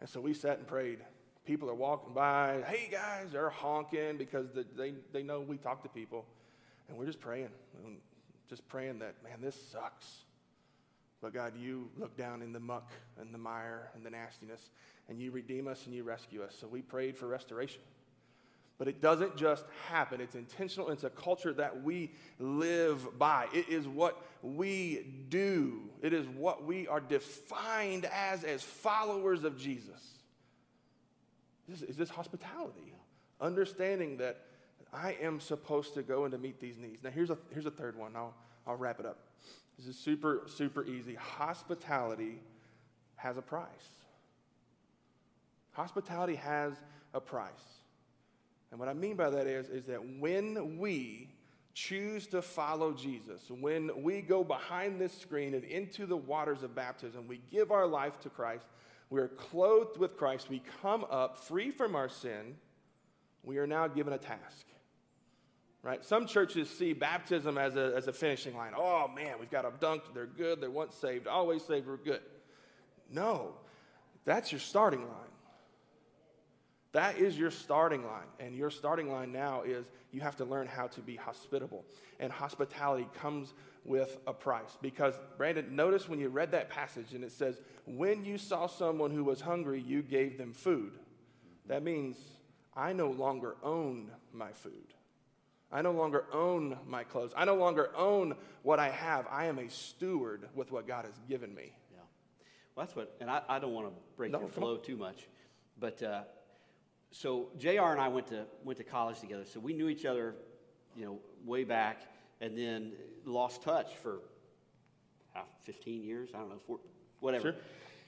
[0.00, 0.98] And so we sat and prayed
[1.44, 2.62] people are walking by.
[2.66, 6.24] Hey, guys, they're honking because they, they know we talk to people.
[6.88, 7.48] And we're just praying,
[8.48, 10.06] just praying that, man, this sucks.
[11.20, 14.70] But God, you look down in the muck and the mire and the nastiness,
[15.08, 16.56] and you redeem us and you rescue us.
[16.60, 17.80] So we prayed for restoration.
[18.78, 20.90] But it doesn't just happen, it's intentional.
[20.90, 23.46] It's a culture that we live by.
[23.54, 29.56] It is what we do, it is what we are defined as as followers of
[29.56, 30.21] Jesus.
[31.70, 32.94] Is, is this hospitality?
[33.40, 34.38] Understanding that
[34.92, 37.02] I am supposed to go and to meet these needs.
[37.02, 38.14] Now, here's a, here's a third one.
[38.14, 38.34] I'll,
[38.66, 39.18] I'll wrap it up.
[39.78, 41.14] This is super, super easy.
[41.14, 42.40] Hospitality
[43.16, 43.66] has a price.
[45.72, 46.74] Hospitality has
[47.14, 47.50] a price.
[48.70, 51.28] And what I mean by that is, is that when we
[51.74, 56.74] choose to follow Jesus, when we go behind this screen and into the waters of
[56.74, 58.66] baptism, we give our life to Christ,
[59.12, 62.56] we are clothed with Christ, we come up free from our sin,
[63.42, 64.66] we are now given a task.
[65.82, 66.02] Right?
[66.02, 68.72] Some churches see baptism as a, as a finishing line.
[68.74, 72.22] Oh man, we've got them dunked, they're good, they're once saved, always saved, we're good.
[73.12, 73.52] No,
[74.24, 75.32] that's your starting line.
[76.92, 78.28] That is your starting line.
[78.40, 81.84] And your starting line now is you have to learn how to be hospitable.
[82.18, 83.52] And hospitality comes
[83.84, 84.76] with a price.
[84.80, 89.10] Because, Brandon, notice when you read that passage and it says, When you saw someone
[89.10, 90.92] who was hungry, you gave them food.
[91.66, 92.16] That means
[92.76, 94.94] I no longer own my food.
[95.70, 97.32] I no longer own my clothes.
[97.36, 99.26] I no longer own what I have.
[99.30, 101.72] I am a steward with what God has given me.
[101.90, 102.00] Yeah.
[102.74, 105.26] Well, that's what, and I, I don't want to break no, your flow too much,
[105.80, 106.22] but uh,
[107.10, 110.34] so JR and I went to, went to college together, so we knew each other,
[110.94, 112.02] you know, way back,
[112.42, 112.92] and then
[113.24, 114.18] lost touch for
[115.34, 116.80] uh, 15 years, I don't know, four,
[117.20, 117.52] whatever.
[117.52, 117.60] Sure.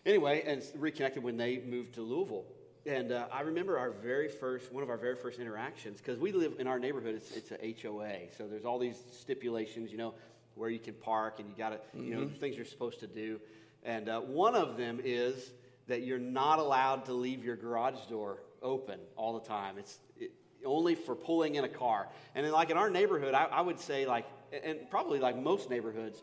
[0.05, 2.45] Anyway, and reconnected when they moved to Louisville.
[2.85, 6.33] And uh, I remember our very first, one of our very first interactions, because we
[6.33, 8.33] live in our neighborhood, it's, it's a HOA.
[8.37, 10.13] So there's all these stipulations, you know,
[10.57, 12.05] where you can park and you got to, mm-hmm.
[12.05, 12.39] you know, mm-hmm.
[12.39, 13.41] things you're supposed to do.
[13.85, 15.53] And uh, one of them is
[15.87, 19.79] that you're not allowed to leave your garage door open all the time.
[19.79, 20.33] It's it,
[20.65, 22.09] only for pulling in a car.
[22.35, 24.27] And then, like in our neighborhood, I, I would say, like,
[24.65, 26.23] and probably like most neighborhoods,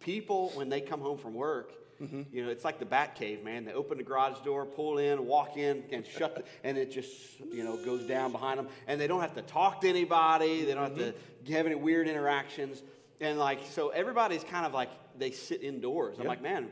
[0.00, 2.22] people, when they come home from work, Mm-hmm.
[2.32, 3.64] You know, it's like the Bat Cave, man.
[3.64, 7.12] They open the garage door, pull in, walk in, and shut, the, and it just
[7.52, 10.64] you know goes down behind them, and they don't have to talk to anybody.
[10.64, 11.52] They don't have to mm-hmm.
[11.52, 12.82] have any weird interactions,
[13.20, 16.18] and like so, everybody's kind of like they sit indoors.
[16.20, 16.68] I'm like, man,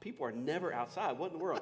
[0.00, 1.18] people are never outside.
[1.18, 1.60] What in the world?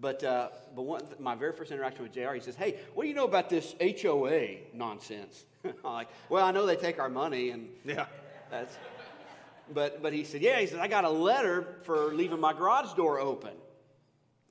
[0.00, 3.08] But, uh, but one, my very first interaction with JR, he says, Hey, what do
[3.08, 5.44] you know about this HOA nonsense?
[5.64, 8.06] I'm like, Well, I know they take our money, and yeah.
[8.50, 8.76] that's,
[9.72, 12.92] but, but he said, Yeah, he said, I got a letter for leaving my garage
[12.94, 13.54] door open.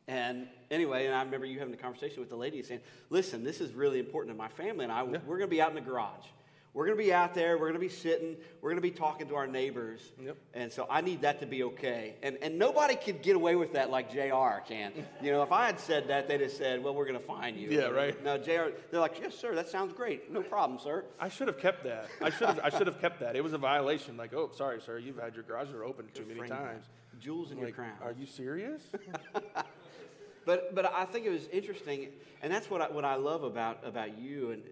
[0.07, 3.59] And anyway, and I remember you having a conversation with the lady saying, Listen, this
[3.59, 5.17] is really important to my family, and I, yeah.
[5.25, 6.25] we're going to be out in the garage.
[6.73, 7.53] We're going to be out there.
[7.55, 8.35] We're going to be sitting.
[8.61, 10.11] We're going to be talking to our neighbors.
[10.19, 10.37] Yep.
[10.55, 12.15] And so I need that to be okay.
[12.23, 14.91] And, and nobody could get away with that like JR can.
[15.21, 17.57] you know, if I had said that, they'd have said, well, we're going to find
[17.57, 17.69] you.
[17.69, 18.21] Yeah, right.
[18.23, 20.31] No, JR, they're like, yes, sir, that sounds great.
[20.31, 21.05] No problem, sir.
[21.19, 22.07] I should have kept that.
[22.19, 23.35] I should have, I should have kept that.
[23.35, 24.17] It was a violation.
[24.17, 26.85] Like, oh, sorry, sir, you've had your garage door open too many times.
[27.19, 27.93] Jewels in like, your crown.
[28.01, 28.81] Are you serious?
[30.45, 32.07] but, but I think it was interesting,
[32.41, 34.51] and that's what I, what I love about, about you.
[34.51, 34.63] And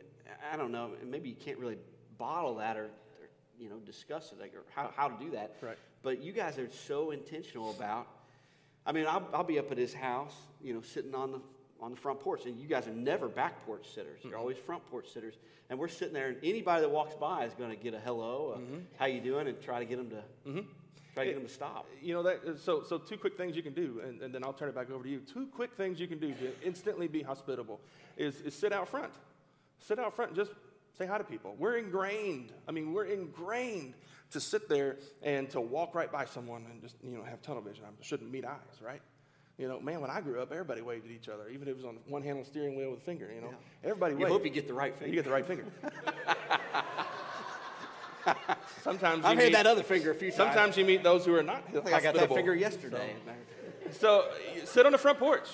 [0.51, 1.77] I don't know, maybe you can't really
[2.17, 5.55] bottle that or, or you know, discuss it like, or how, how to do that.
[5.61, 5.77] Right.
[6.03, 8.07] But you guys are so intentional about.
[8.85, 11.41] I mean, I'll, I'll be up at his house, you know, sitting on the
[11.81, 14.19] on the front porch, and you guys are never back porch sitters.
[14.21, 14.39] You're mm-hmm.
[14.39, 15.33] always front porch sitters,
[15.69, 18.53] and we're sitting there, and anybody that walks by is going to get a hello,
[18.55, 18.81] a, mm-hmm.
[18.99, 20.49] how you doing, and try to get them to.
[20.49, 20.67] Mm-hmm.
[21.13, 21.87] Try to get them to stop.
[22.01, 22.59] You know that.
[22.63, 24.89] So, so two quick things you can do, and, and then I'll turn it back
[24.89, 25.19] over to you.
[25.19, 27.81] Two quick things you can do to instantly be hospitable
[28.15, 29.11] is, is sit out front.
[29.81, 30.51] Sit out front and just
[30.97, 31.55] Say hi to people.
[31.57, 32.51] We're ingrained.
[32.67, 33.95] I mean, we're ingrained
[34.31, 37.63] to sit there and to walk right by someone and just, you know, have tunnel
[37.63, 37.85] vision.
[37.85, 39.01] I shouldn't meet eyes, right?
[39.57, 41.75] You know, man, when I grew up, everybody waved at each other, even if it
[41.77, 43.49] was on one hand on the steering wheel with a finger, you know.
[43.49, 43.89] Yeah.
[43.89, 44.27] Everybody waved.
[44.27, 45.09] You hope you get the right finger.
[45.09, 45.65] You get the right finger.
[48.83, 50.37] sometimes I've had that other finger a few times.
[50.37, 53.15] Sometimes you meet those who are not I, I got that finger yesterday.
[53.91, 54.25] So,
[54.61, 55.49] so sit on the front porch.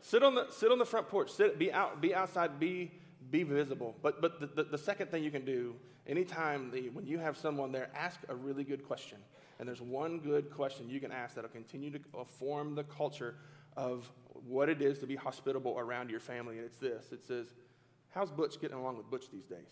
[0.00, 1.32] Sit on the sit on the front porch.
[1.32, 2.92] Sit, be out, be outside, be
[3.30, 3.96] be visible.
[4.02, 5.74] But, but the, the, the second thing you can do,
[6.06, 9.18] anytime the, when you have someone there, ask a really good question.
[9.58, 13.36] And there's one good question you can ask that'll continue to uh, form the culture
[13.76, 14.10] of
[14.46, 16.56] what it is to be hospitable around your family.
[16.56, 17.46] And it's this it says,
[18.10, 19.68] How's Butch getting along with Butch these days?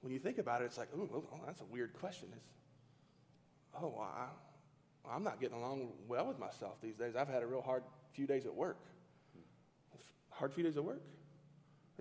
[0.00, 2.28] When you think about it, it's like, oh, oh that's a weird question.
[2.34, 2.48] It's,
[3.80, 4.28] oh, I,
[5.14, 7.14] I'm not getting along well with myself these days.
[7.14, 8.78] I've had a real hard few days at work.
[10.30, 11.02] Hard few days at work?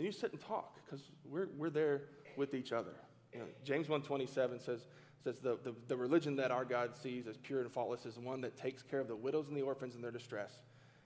[0.02, 2.02] And you sit and talk because we're, we're there
[2.36, 2.96] with each other.
[3.32, 4.88] You know, James 1.27 says,
[5.24, 8.42] says the, the, the religion that our God sees as pure and faultless is one
[8.42, 10.64] that takes care of the widows and the orphans in their distress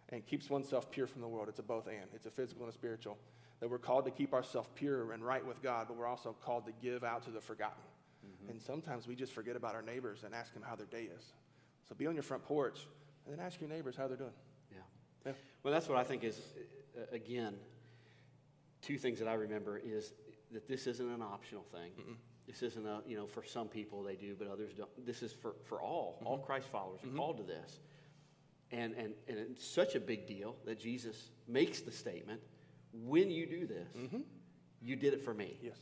[0.07, 1.49] and keeps oneself pure from the world.
[1.49, 2.05] It's a both and.
[2.13, 3.17] It's a physical and a spiritual.
[3.59, 6.65] That we're called to keep ourselves pure and right with God, but we're also called
[6.67, 7.83] to give out to the forgotten.
[8.25, 8.51] Mm-hmm.
[8.51, 11.33] And sometimes we just forget about our neighbors and ask them how their day is.
[11.89, 12.87] So be on your front porch
[13.25, 14.31] and then ask your neighbors how they're doing.
[14.71, 14.77] Yeah.
[15.25, 15.31] yeah.
[15.63, 16.39] Well, that's what I think is,
[16.97, 17.55] uh, again,
[18.85, 20.13] two things that I remember is
[20.51, 21.91] that this isn't an optional thing.
[21.99, 22.15] Mm-mm.
[22.47, 24.89] This isn't a, you know, for some people they do, but others don't.
[25.05, 26.17] This is for, for all.
[26.17, 26.27] Mm-hmm.
[26.27, 27.17] All Christ followers are mm-hmm.
[27.17, 27.79] called to this.
[28.71, 32.41] And, and, and it's such a big deal that Jesus makes the statement
[33.03, 34.21] when you do this, mm-hmm.
[34.81, 35.57] you did it for me.
[35.61, 35.77] Yes.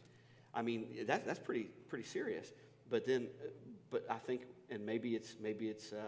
[0.54, 2.52] I mean, that, that's pretty, pretty serious.
[2.90, 3.28] But then,
[3.90, 6.02] but I think, and maybe it's, maybe it's, uh,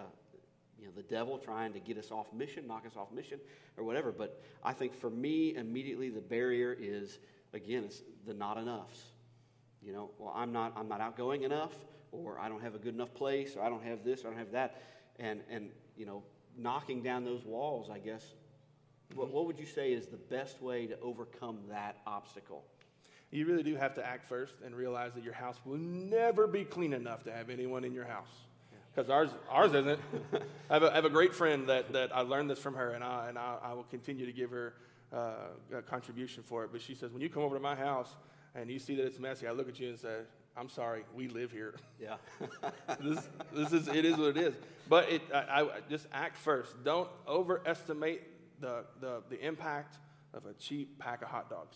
[0.80, 3.40] you know, the devil trying to get us off mission, knock us off mission,
[3.78, 4.12] or whatever.
[4.12, 7.20] But I think for me, immediately the barrier is,
[7.54, 9.04] again, it's the not enoughs.
[9.82, 11.74] You know, well, I'm not, I'm not outgoing enough,
[12.12, 14.30] or I don't have a good enough place, or I don't have this, or I
[14.32, 14.82] don't have that.
[15.20, 16.24] And, and you know,
[16.58, 18.34] knocking down those walls, I guess,
[19.14, 22.64] what, what would you say is the best way to overcome that obstacle?
[23.32, 26.64] You really do have to act first and realize that your house will never be
[26.64, 28.32] clean enough to have anyone in your house.
[28.96, 30.00] Because ours, ours isn't.
[30.70, 32.92] I, have a, I have a great friend that, that I learned this from her,
[32.92, 34.74] and I, and I, I will continue to give her
[35.12, 36.70] uh, a contribution for it.
[36.72, 38.16] But she says, when you come over to my house
[38.54, 40.20] and you see that it's messy, I look at you and say,
[40.56, 41.76] I'm sorry, we live here.
[42.02, 42.16] Yeah.
[43.02, 44.56] this, this is, it is what it is.
[44.88, 46.82] But it, I, I just act first.
[46.86, 48.22] Don't overestimate
[48.62, 49.98] the, the, the impact
[50.34, 51.76] of a cheap pack of hot dogs.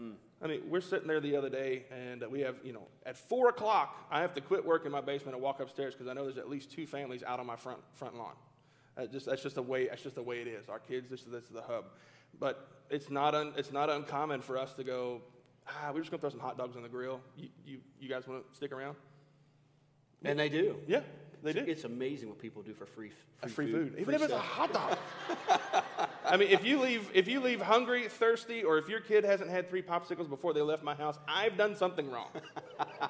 [0.00, 0.14] Mm.
[0.42, 3.48] I mean, we're sitting there the other day, and we have, you know, at four
[3.48, 6.24] o'clock, I have to quit work in my basement and walk upstairs because I know
[6.24, 8.34] there's at least two families out on my front front lawn.
[8.96, 9.88] That just, that's just the way.
[9.88, 10.68] That's just the way it is.
[10.68, 11.86] Our kids, this, this is the hub.
[12.38, 15.22] But it's not un, it's not uncommon for us to go.
[15.66, 17.20] Ah, we're just gonna throw some hot dogs on the grill.
[17.36, 18.96] You, you, you guys want to stick around?
[20.24, 20.76] And they do.
[20.86, 21.00] Yeah,
[21.42, 21.64] they do.
[21.66, 23.90] It's amazing what people do for free, free, free food.
[23.90, 24.00] food.
[24.00, 24.98] Even free if it's a hot dog.
[26.24, 29.50] I mean, if you leave if you leave hungry, thirsty, or if your kid hasn't
[29.50, 32.30] had three popsicles before they left my house, I've done something wrong.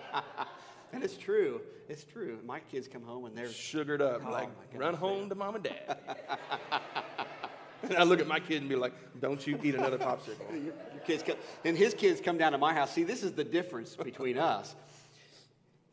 [0.92, 1.60] and it's true.
[1.88, 2.38] It's true.
[2.44, 5.64] My kids come home and they're sugared up, oh, like run home to mom and
[5.64, 5.98] dad.
[7.82, 10.74] and I look at my kid and be like, "Don't you eat another popsicle?" your,
[10.92, 12.92] your kids come, and his kids come down to my house.
[12.92, 14.74] See, this is the difference between us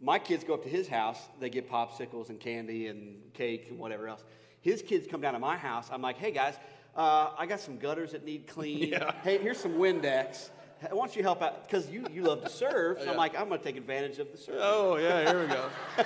[0.02, 3.78] my kids go up to his house, they get popsicles and candy and cake and
[3.78, 4.24] whatever else.
[4.62, 5.90] His kids come down to my house.
[5.92, 6.56] I'm like, hey guys,
[6.96, 8.90] uh, I got some gutters that need clean.
[8.92, 9.12] Yeah.
[9.24, 10.50] Hey, here's some Windex.
[10.82, 11.68] Why don't you help out?
[11.68, 12.98] Because you, you love to serve.
[12.98, 13.12] So yeah.
[13.12, 14.62] I'm like, I'm going to take advantage of the service.
[14.64, 15.70] Oh yeah, here we go.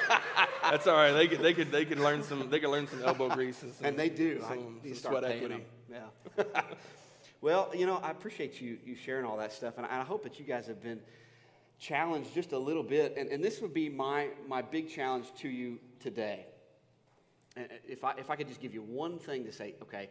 [0.63, 1.13] That's all right.
[1.13, 3.73] They could they could they could learn some they could learn some elbow grease and,
[3.73, 4.41] some, and they do.
[4.41, 5.63] Some, I, some sweat equity.
[5.89, 6.03] Them.
[6.37, 6.61] Yeah.
[7.41, 10.23] well, you know, I appreciate you you sharing all that stuff, and I, I hope
[10.23, 10.99] that you guys have been
[11.79, 15.49] challenged just a little bit, and, and this would be my, my big challenge to
[15.49, 16.45] you today.
[17.87, 20.09] If I, if I could just give you one thing to say, okay,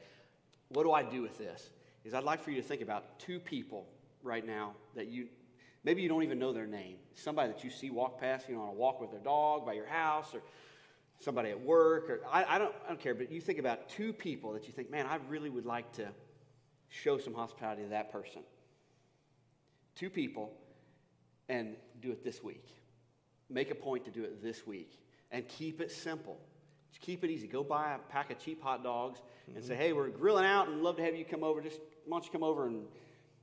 [0.74, 1.70] what do I do with this?
[2.04, 3.86] Is I'd like for you to think about two people
[4.22, 5.28] right now that you,
[5.84, 6.96] maybe you don't even know their name.
[7.14, 9.72] Somebody that you see walk past, you know, on a walk with their dog by
[9.72, 10.42] your house, or
[11.20, 14.12] somebody at work, or I, I, don't, I don't care, but you think about two
[14.12, 16.08] people that you think, man, I really would like to
[16.88, 18.42] show some hospitality to that person.
[19.94, 20.52] Two people
[21.48, 22.66] and do it this week.
[23.48, 24.98] Make a point to do it this week
[25.30, 26.38] and keep it simple.
[26.90, 27.46] Just keep it easy.
[27.46, 29.20] Go buy a pack of cheap hot dogs
[29.54, 31.60] and say, hey, we're grilling out and love to have you come over.
[31.60, 32.84] Just why don't you come over and,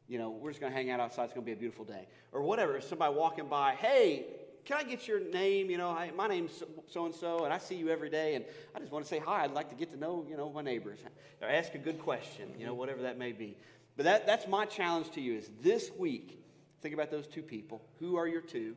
[0.08, 1.26] you know, we're just going to hang out outside.
[1.26, 2.08] It's going to be a beautiful day.
[2.32, 2.78] Or whatever.
[2.78, 4.26] If somebody walking by, hey,
[4.66, 5.70] can I get your name?
[5.70, 8.80] You know, my name's so and so, and I see you every day, and I
[8.80, 9.44] just want to say hi.
[9.44, 11.00] I'd like to get to know, you know, my neighbors.
[11.42, 13.58] Or ask a good question, you know, whatever that may be.
[13.98, 16.42] But that, that's my challenge to you is this week,
[16.82, 17.82] Think about those two people.
[18.00, 18.76] Who are your two?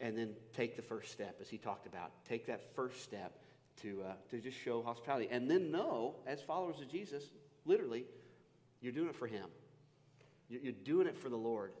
[0.00, 2.12] And then take the first step, as he talked about.
[2.28, 3.38] Take that first step
[3.82, 5.28] to, uh, to just show hospitality.
[5.30, 7.24] And then know, as followers of Jesus,
[7.64, 8.04] literally,
[8.80, 9.46] you're doing it for him.
[10.48, 11.72] You're doing it for the Lord.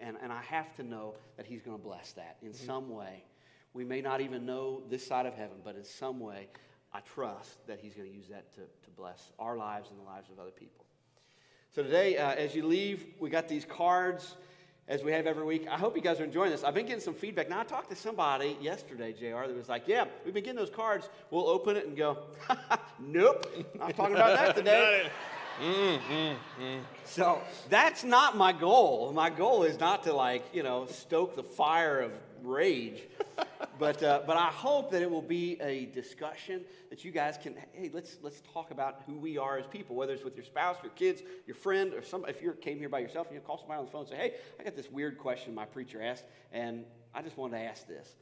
[0.00, 2.66] And, and I have to know that he's going to bless that in mm-hmm.
[2.66, 3.24] some way.
[3.72, 6.48] We may not even know this side of heaven, but in some way,
[6.92, 10.04] I trust that he's going to use that to, to bless our lives and the
[10.04, 10.84] lives of other people.
[11.74, 14.36] So today, uh, as you leave, we got these cards
[14.88, 15.66] as we have every week.
[15.70, 16.62] I hope you guys are enjoying this.
[16.62, 17.48] I've been getting some feedback.
[17.48, 20.70] Now, I talked to somebody yesterday, JR, that was like, Yeah, we've been getting those
[20.70, 21.08] cards.
[21.30, 22.18] We'll open it and go,
[23.00, 23.46] Nope,
[23.78, 25.08] not talking about that today.
[25.62, 26.80] Mm, mm, mm.
[27.04, 29.12] So that's not my goal.
[29.12, 32.10] My goal is not to, like, you know, stoke the fire of
[32.42, 33.04] rage.
[33.78, 37.54] But, uh, but I hope that it will be a discussion that you guys can,
[37.72, 40.76] hey, let's, let's talk about who we are as people, whether it's with your spouse,
[40.82, 43.58] your kids, your friend, or some, if you came here by yourself and you call
[43.58, 46.24] somebody on the phone and say, hey, I got this weird question my preacher asked,
[46.52, 48.16] and I just wanted to ask this.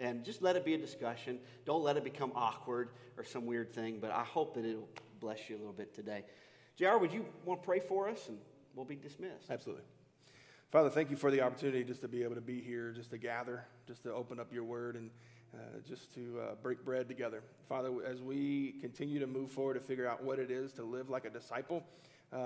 [0.00, 1.40] And just let it be a discussion.
[1.64, 4.88] Don't let it become awkward or some weird thing, but I hope that it'll
[5.20, 6.24] bless you a little bit today.
[6.76, 8.28] JR, would you want to pray for us?
[8.28, 8.38] And
[8.74, 9.50] we'll be dismissed.
[9.50, 9.82] Absolutely.
[10.70, 13.16] Father, thank you for the opportunity just to be able to be here, just to
[13.16, 15.08] gather, just to open up your word, and
[15.54, 15.58] uh,
[15.88, 17.42] just to uh, break bread together.
[17.66, 21.08] Father, as we continue to move forward to figure out what it is to live
[21.08, 21.82] like a disciple,
[22.34, 22.40] um,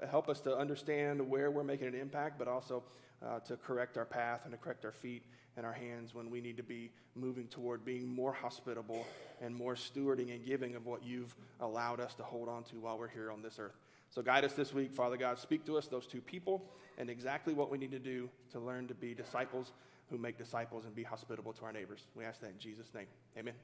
[0.00, 2.84] uh, help us to understand where we're making an impact, but also
[3.26, 5.24] uh, to correct our path and to correct our feet
[5.56, 9.04] and our hands when we need to be moving toward being more hospitable
[9.42, 12.96] and more stewarding and giving of what you've allowed us to hold on to while
[12.96, 13.74] we're here on this earth.
[14.10, 15.38] So guide us this week, Father God.
[15.38, 16.64] Speak to us, those two people,
[16.96, 19.72] and exactly what we need to do to learn to be disciples
[20.10, 22.06] who make disciples and be hospitable to our neighbors.
[22.16, 23.06] We ask that in Jesus' name.
[23.36, 23.54] Amen.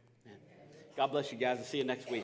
[0.96, 2.22] God bless you guys and see you next week.